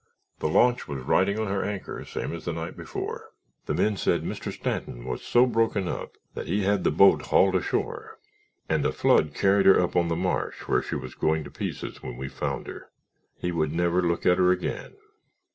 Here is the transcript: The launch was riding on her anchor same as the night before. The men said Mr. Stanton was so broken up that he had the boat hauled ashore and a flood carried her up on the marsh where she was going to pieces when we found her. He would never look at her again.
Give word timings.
The 0.39 0.47
launch 0.49 0.87
was 0.87 1.03
riding 1.03 1.39
on 1.39 1.45
her 1.45 1.63
anchor 1.63 2.03
same 2.05 2.33
as 2.33 2.45
the 2.45 2.53
night 2.53 2.75
before. 2.75 3.33
The 3.67 3.75
men 3.75 3.97
said 3.97 4.23
Mr. 4.23 4.51
Stanton 4.51 5.05
was 5.05 5.21
so 5.21 5.45
broken 5.45 5.87
up 5.87 6.17
that 6.33 6.47
he 6.47 6.63
had 6.63 6.83
the 6.83 6.89
boat 6.89 7.27
hauled 7.27 7.53
ashore 7.53 8.17
and 8.67 8.83
a 8.83 8.91
flood 8.91 9.35
carried 9.35 9.67
her 9.67 9.79
up 9.79 9.95
on 9.95 10.07
the 10.07 10.15
marsh 10.15 10.61
where 10.61 10.81
she 10.81 10.95
was 10.95 11.13
going 11.13 11.43
to 11.43 11.51
pieces 11.51 12.01
when 12.01 12.17
we 12.17 12.29
found 12.29 12.65
her. 12.65 12.89
He 13.37 13.51
would 13.51 13.71
never 13.73 14.01
look 14.01 14.25
at 14.25 14.39
her 14.39 14.49
again. 14.49 14.95